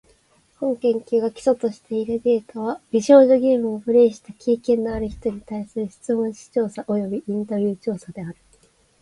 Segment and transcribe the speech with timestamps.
[0.59, 8.35] 本研究が基礎としているデータは、美少女ゲームをプレイした経験のある人に対する質問紙調査およびインタビュー調査である。